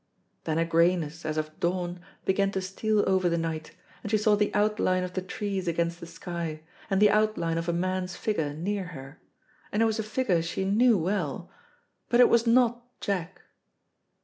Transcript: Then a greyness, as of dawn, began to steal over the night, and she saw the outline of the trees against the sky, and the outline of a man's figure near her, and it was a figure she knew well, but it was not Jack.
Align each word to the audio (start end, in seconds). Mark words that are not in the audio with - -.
Then 0.45 0.57
a 0.57 0.65
greyness, 0.65 1.27
as 1.27 1.37
of 1.37 1.59
dawn, 1.59 1.99
began 2.25 2.49
to 2.53 2.61
steal 2.63 3.03
over 3.07 3.29
the 3.29 3.37
night, 3.37 3.73
and 4.03 4.09
she 4.09 4.17
saw 4.17 4.35
the 4.35 4.51
outline 4.55 5.03
of 5.03 5.13
the 5.13 5.21
trees 5.21 5.67
against 5.67 5.99
the 5.99 6.07
sky, 6.07 6.63
and 6.89 6.99
the 6.99 7.11
outline 7.11 7.59
of 7.59 7.69
a 7.69 7.71
man's 7.71 8.15
figure 8.15 8.51
near 8.51 8.85
her, 8.97 9.21
and 9.71 9.83
it 9.83 9.85
was 9.85 9.99
a 9.99 10.03
figure 10.03 10.41
she 10.41 10.65
knew 10.65 10.97
well, 10.97 11.51
but 12.09 12.19
it 12.19 12.29
was 12.29 12.47
not 12.47 12.99
Jack. 12.99 13.43